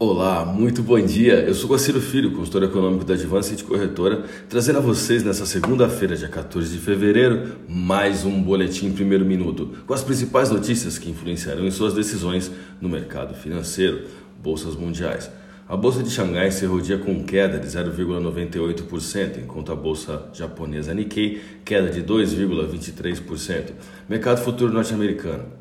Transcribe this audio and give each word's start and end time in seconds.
Olá, 0.00 0.44
muito 0.44 0.80
bom 0.80 1.00
dia. 1.00 1.40
Eu 1.40 1.52
sou 1.54 1.70
Guaciro 1.70 2.00
Filho, 2.00 2.30
consultor 2.30 2.62
econômico 2.62 3.04
da 3.04 3.14
Advance 3.14 3.64
Corretora, 3.64 4.22
trazendo 4.48 4.78
a 4.78 4.80
vocês 4.80 5.24
nessa 5.24 5.44
segunda-feira, 5.44 6.14
dia 6.16 6.28
14 6.28 6.72
de 6.72 6.78
fevereiro, 6.78 7.56
mais 7.68 8.24
um 8.24 8.40
boletim 8.40 8.92
primeiro 8.92 9.24
minuto, 9.24 9.72
com 9.88 9.92
as 9.92 10.04
principais 10.04 10.50
notícias 10.50 10.98
que 10.98 11.10
influenciarão 11.10 11.66
em 11.66 11.72
suas 11.72 11.94
decisões 11.94 12.48
no 12.80 12.88
mercado 12.88 13.34
financeiro, 13.34 14.04
bolsas 14.40 14.76
mundiais. 14.76 15.28
A 15.68 15.76
bolsa 15.76 16.00
de 16.00 16.10
Xangai 16.10 16.46
encerrou 16.46 16.76
o 16.76 16.80
dia 16.80 16.98
com 16.98 17.24
queda 17.24 17.58
de 17.58 17.66
0,98%, 17.66 19.38
enquanto 19.42 19.72
a 19.72 19.74
bolsa 19.74 20.28
japonesa 20.32 20.94
Nikkei 20.94 21.42
queda 21.64 21.90
de 21.90 22.04
2,23%. 22.04 23.72
Mercado 24.08 24.44
futuro 24.44 24.72
norte-americano. 24.72 25.57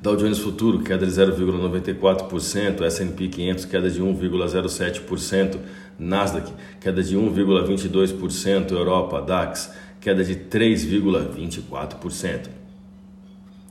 Dow 0.00 0.14
Jones 0.14 0.38
Futuro, 0.38 0.80
queda 0.80 1.04
de 1.06 1.12
0,94%, 1.12 2.82
S&P 2.82 3.28
500, 3.28 3.64
queda 3.64 3.90
de 3.90 4.02
1,07%, 4.02 5.58
Nasdaq, 5.98 6.52
queda 6.80 7.02
de 7.02 7.16
1,22%, 7.16 8.72
Europa, 8.72 9.22
DAX, 9.22 9.72
queda 10.00 10.22
de 10.22 10.36
3,24%. 10.36 12.48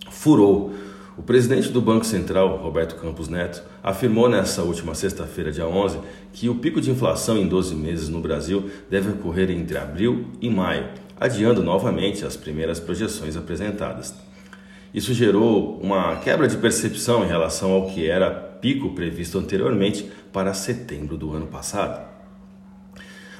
Furou. 0.10 0.74
O 1.18 1.24
presidente 1.24 1.70
do 1.70 1.80
Banco 1.80 2.06
Central, 2.06 2.58
Roberto 2.58 2.96
Campos 2.96 3.30
Neto, 3.30 3.64
afirmou 3.82 4.28
nessa 4.28 4.64
última 4.64 4.94
sexta-feira, 4.94 5.50
dia 5.50 5.66
11, 5.66 6.00
que 6.34 6.50
o 6.50 6.56
pico 6.56 6.82
de 6.82 6.92
inflação 6.92 7.38
em 7.38 7.48
12 7.48 7.74
meses 7.74 8.10
no 8.10 8.20
Brasil 8.20 8.70
deve 8.90 9.12
ocorrer 9.12 9.50
entre 9.50 9.78
abril 9.78 10.26
e 10.42 10.50
maio, 10.50 10.90
adiando 11.18 11.64
novamente 11.64 12.26
as 12.26 12.36
primeiras 12.36 12.82
projeções 12.82 13.38
apresentadas. 13.38 14.14
Isso 14.96 15.14
gerou 15.14 15.78
uma 15.84 16.16
quebra 16.16 16.48
de 16.48 16.56
percepção 16.56 17.26
em 17.26 17.28
relação 17.28 17.74
ao 17.74 17.88
que 17.88 18.10
era 18.10 18.32
pico 18.32 18.96
previsto 18.96 19.38
anteriormente 19.38 20.10
para 20.32 20.54
setembro 20.54 21.18
do 21.18 21.34
ano 21.34 21.48
passado. 21.48 22.16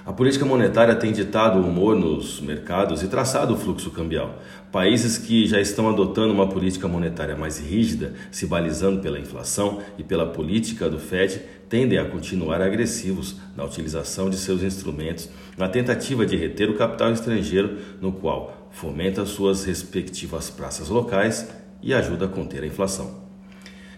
A 0.06 0.12
política 0.12 0.44
monetária 0.44 0.94
tem 0.94 1.14
ditado 1.14 1.58
o 1.58 1.66
humor 1.66 1.96
nos 1.96 2.42
mercados 2.42 3.02
e 3.02 3.08
traçado 3.08 3.54
o 3.54 3.58
fluxo 3.58 3.90
cambial. 3.90 4.38
Países 4.70 5.18
que 5.18 5.48
já 5.48 5.60
estão 5.60 5.88
adotando 5.88 6.34
uma 6.34 6.50
política 6.50 6.90
monetária 6.90 7.38
mais 7.38 7.58
rígida, 7.58 8.14
se 8.30 8.46
balizando 8.46 9.02
pela 9.02 9.18
inflação 9.18 9.80
e 9.98 10.04
pela 10.04 10.28
política 10.28 10.90
do 10.90 11.00
Fed, 11.00 11.42
tendem 11.70 11.98
a 11.98 12.06
continuar 12.06 12.62
agressivos 12.62 13.38
na 13.56 13.64
utilização 13.64 14.30
de 14.30 14.38
seus 14.38 14.62
instrumentos 14.62 15.30
na 15.58 15.70
tentativa 15.70 16.26
de 16.26 16.36
reter 16.36 16.70
o 16.70 16.76
capital 16.76 17.12
estrangeiro, 17.14 17.78
no 18.02 18.12
qual 18.12 18.65
fomenta 18.76 19.26
suas 19.26 19.64
respectivas 19.64 20.50
praças 20.50 20.90
locais 20.90 21.50
e 21.82 21.94
ajuda 21.94 22.26
a 22.26 22.28
conter 22.28 22.62
a 22.62 22.68
inflação. 22.68 23.24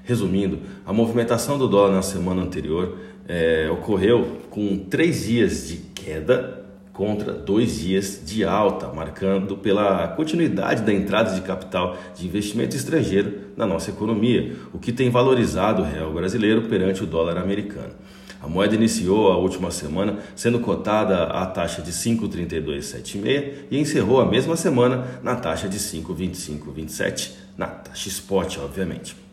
Resumindo, 0.03 0.59
a 0.85 0.93
movimentação 0.93 1.57
do 1.57 1.67
dólar 1.67 1.91
na 1.91 2.03
semana 2.03 2.43
anterior 2.43 2.95
é, 3.27 3.67
ocorreu 3.71 4.43
com 4.51 4.77
três 4.77 5.25
dias 5.25 5.67
de 5.67 5.77
queda 5.77 6.63
contra 6.93 7.33
dois 7.33 7.79
dias 7.79 8.21
de 8.23 8.45
alta, 8.45 8.93
marcando 8.93 9.57
pela 9.57 10.09
continuidade 10.09 10.83
da 10.83 10.93
entrada 10.93 11.33
de 11.33 11.41
capital 11.41 11.97
de 12.15 12.27
investimento 12.27 12.75
estrangeiro 12.75 13.33
na 13.57 13.65
nossa 13.65 13.89
economia, 13.89 14.55
o 14.71 14.77
que 14.77 14.91
tem 14.91 15.09
valorizado 15.09 15.81
o 15.81 15.85
real 15.85 16.13
brasileiro 16.13 16.63
perante 16.63 17.03
o 17.03 17.07
dólar 17.07 17.37
americano. 17.39 17.93
A 18.41 18.47
moeda 18.47 18.75
iniciou 18.75 19.31
a 19.31 19.37
última 19.37 19.71
semana 19.71 20.19
sendo 20.35 20.59
cotada 20.59 21.23
à 21.25 21.45
taxa 21.45 21.81
de 21.81 21.91
5,3276 21.91 23.53
e 23.71 23.79
encerrou 23.79 24.21
a 24.21 24.25
mesma 24.25 24.55
semana 24.55 25.19
na 25.23 25.35
taxa 25.35 25.67
de 25.67 25.79
5,2527, 25.79 27.31
na 27.57 27.67
taxa 27.67 28.09
spot, 28.09 28.57
obviamente. 28.59 29.26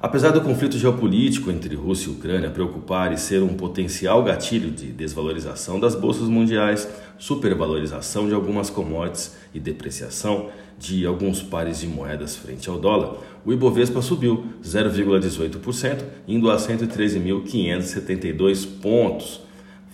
Apesar 0.00 0.30
do 0.30 0.40
conflito 0.40 0.78
geopolítico 0.78 1.50
entre 1.50 1.74
Rússia 1.74 2.08
e 2.08 2.12
Ucrânia 2.12 2.50
preocupar 2.50 3.12
e 3.12 3.18
ser 3.18 3.42
um 3.42 3.54
potencial 3.54 4.22
gatilho 4.22 4.70
de 4.70 4.92
desvalorização 4.92 5.80
das 5.80 5.96
bolsas 5.96 6.28
mundiais, 6.28 6.88
supervalorização 7.18 8.28
de 8.28 8.34
algumas 8.34 8.70
commodities 8.70 9.34
e 9.52 9.58
depreciação 9.58 10.50
de 10.78 11.04
alguns 11.04 11.42
pares 11.42 11.80
de 11.80 11.88
moedas 11.88 12.36
frente 12.36 12.70
ao 12.70 12.78
dólar, 12.78 13.16
o 13.44 13.52
Ibovespa 13.52 14.00
subiu 14.00 14.44
0,18%, 14.62 16.04
indo 16.28 16.48
a 16.48 16.58
113.572 16.58 18.68
pontos. 18.80 19.47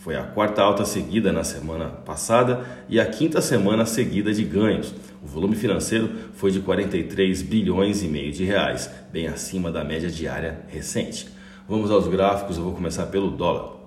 Foi 0.05 0.17
a 0.17 0.23
quarta 0.23 0.61
alta 0.61 0.85
seguida 0.85 1.33
na 1.33 1.43
semana 1.43 1.87
passada 1.87 2.63
e 2.91 3.01
a 3.01 3.07
quinta 3.07 3.41
semana 3.41 3.87
seguida 3.87 4.35
de 4.35 4.45
ganhos. 4.45 4.95
O 5.23 5.27
volume 5.27 5.57
financeiro 5.57 6.11
foi 6.35 6.51
de 6.51 6.61
43 6.61 7.41
bilhões 7.41 8.03
e 8.03 8.07
meio 8.07 8.31
de 8.31 8.45
reais, 8.45 8.91
bem 9.11 9.29
acima 9.29 9.73
da 9.73 9.83
média 9.83 10.11
diária 10.11 10.61
recente. 10.69 11.29
Vamos 11.67 11.91
aos 11.91 12.07
gráficos, 12.07 12.59
eu 12.59 12.65
vou 12.65 12.75
começar 12.75 13.07
pelo 13.07 13.31
dólar. 13.31 13.84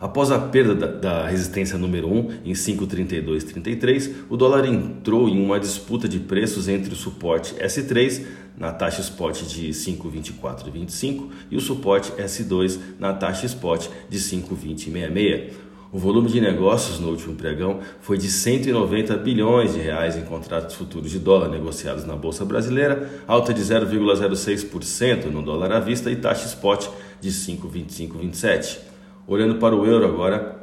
Após 0.00 0.30
a 0.30 0.38
perda 0.38 0.74
da, 0.86 1.26
resistência 1.26 1.76
número 1.76 2.08
1 2.08 2.30
em 2.44 2.52
5,3233, 2.52 4.12
o 4.30 4.36
dólar 4.36 4.64
entrou 4.64 5.28
em 5.28 5.44
uma 5.44 5.58
disputa 5.58 6.08
de 6.08 6.20
preços 6.20 6.68
entre 6.68 6.92
o 6.92 6.96
suporte 6.96 7.54
S3 7.54 8.24
na 8.56 8.72
taxa 8.72 9.00
spot 9.00 9.42
de 9.42 9.70
5,2425 9.70 11.28
e 11.50 11.56
o 11.56 11.60
suporte 11.60 12.12
S2 12.12 12.78
na 12.98 13.12
taxa 13.12 13.46
spot 13.46 13.88
de 14.08 14.18
5,2066. 14.18 15.50
O 15.90 15.98
volume 15.98 16.28
de 16.28 16.40
negócios 16.40 17.00
no 17.00 17.08
último 17.08 17.34
pregão 17.34 17.80
foi 18.00 18.18
de 18.18 18.28
190 18.28 19.16
bilhões 19.16 19.72
de 19.72 19.80
reais 19.80 20.16
em 20.16 20.22
contratos 20.22 20.76
futuros 20.76 21.10
de 21.10 21.18
dólar 21.18 21.48
negociados 21.48 22.04
na 22.04 22.14
bolsa 22.14 22.44
brasileira, 22.44 23.22
alta 23.26 23.54
de 23.54 23.62
0,06% 23.62 25.24
no 25.26 25.42
dólar 25.42 25.72
à 25.72 25.80
vista 25.80 26.10
e 26.10 26.16
taxa 26.16 26.46
spot 26.46 26.88
de 27.20 27.30
5,2527. 27.30 28.97
Olhando 29.28 29.54
para 29.56 29.76
o 29.76 29.84
euro 29.84 30.06
agora, 30.06 30.56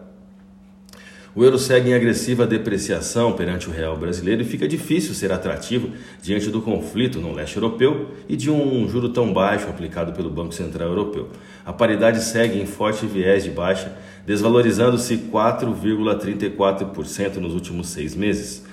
o 1.36 1.44
euro 1.44 1.60
segue 1.60 1.92
em 1.92 1.94
agressiva 1.94 2.48
depreciação 2.48 3.34
perante 3.34 3.70
o 3.70 3.72
real 3.72 3.96
brasileiro 3.96 4.42
e 4.42 4.46
fica 4.46 4.68
difícil 4.68 5.14
ser 5.14 5.32
atrativo 5.32 5.92
diante 6.20 6.50
do 6.50 6.64
conflito 6.64 7.22
no 7.22 7.32
leste 7.32 7.58
europeu 7.58 8.10
e 8.28 8.36
de 8.36 8.50
um 8.50 8.90
juro 8.90 9.10
tão 9.10 9.32
baixo 9.32 9.70
aplicado 9.70 10.14
pelo 10.14 10.32
Banco 10.32 10.56
Central 10.56 10.88
Europeu. 10.88 11.30
A 11.64 11.72
paridade 11.72 12.24
segue 12.24 12.60
em 12.60 12.66
forte 12.66 13.06
viés 13.06 13.44
de 13.44 13.52
baixa, 13.52 13.96
desvalorizando-se 14.26 15.16
4,34% 15.32 17.36
nos 17.36 17.54
últimos 17.54 17.90
seis 17.90 18.16
meses. 18.16 18.66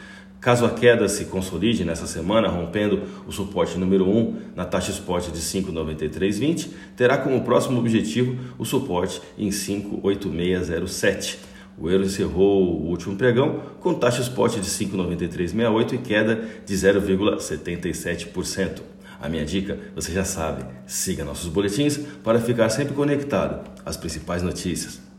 Caso 0.43 0.67
a 0.67 0.71
queda 0.71 1.09
se 1.09 1.25
consolide 1.27 1.85
nessa 1.85 2.05
semana, 2.05 2.49
rompendo 2.49 3.05
o 3.29 3.31
suporte 3.31 3.79
número 3.79 4.09
1 4.09 4.55
na 4.57 4.65
taxa 4.65 4.91
spot 4.91 5.31
de 5.31 5.39
5,9320, 5.39 6.71
terá 6.97 7.17
como 7.17 7.43
próximo 7.43 7.79
objetivo 7.79 8.37
o 8.59 8.65
suporte 8.65 9.23
em 9.39 9.51
5,8607. 9.51 11.37
O 11.79 11.89
euro 11.89 12.05
encerrou 12.05 12.61
o 12.61 12.89
último 12.89 13.15
pregão 13.15 13.61
com 13.79 13.95
taxa 13.95 14.21
spot 14.21 14.57
de 14.57 14.69
5,9368 14.69 15.93
e 15.93 15.99
queda 15.99 16.45
de 16.67 16.75
0,77%. 16.75 18.83
A 19.21 19.29
minha 19.29 19.45
dica, 19.45 19.79
você 19.95 20.11
já 20.11 20.25
sabe, 20.25 20.65
siga 20.85 21.25
nossos 21.25 21.49
boletins 21.49 22.01
para 22.25 22.41
ficar 22.41 22.69
sempre 22.69 22.95
conectado 22.95 23.71
às 23.87 23.97
principais 23.97 24.43
notícias. 24.43 25.12